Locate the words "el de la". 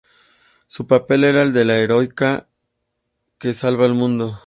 1.43-1.77